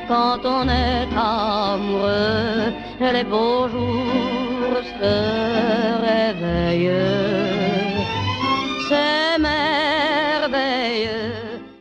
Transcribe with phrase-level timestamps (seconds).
[0.08, 2.72] quand on est amoureux.
[3.00, 5.14] Les beaux jours se
[6.08, 7.08] réveillent.
[8.88, 11.32] C'est merveilleux.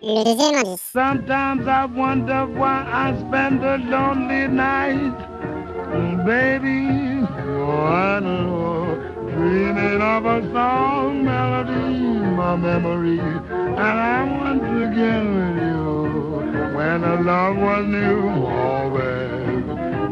[0.01, 0.81] Le deuxième indice.
[0.93, 5.17] Sometimes I wonder why I spend a lonely night.
[6.25, 8.95] Baby, oh, I know,
[9.31, 11.99] dreaming of a song melody,
[12.35, 13.19] my memory.
[13.19, 18.29] And I want to get with you when the love was new.
[18.45, 19.65] Always,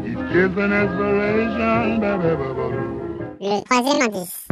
[0.08, 3.00] each kiss an inspiration, baby, baby.
[3.40, 4.49] Le troisième.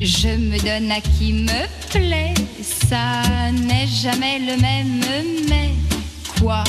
[0.00, 5.00] Je me donne à qui me plaît, ça n'est jamais le même,
[5.48, 5.70] mais
[6.40, 6.64] quoi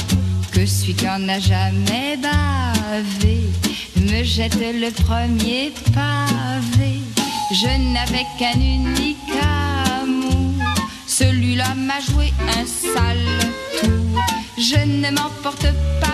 [0.52, 3.39] que celui qui en a jamais bavé
[3.95, 7.00] me jette le premier pavé.
[7.52, 9.17] Je n'avais qu'un unique
[10.02, 10.53] amour,
[11.07, 13.39] celui-là m'a joué un sale
[13.81, 14.22] tour.
[14.57, 15.68] Je ne m'en porte
[16.01, 16.09] pas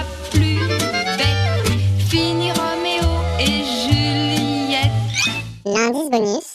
[5.85, 6.54] Hernandes Bonis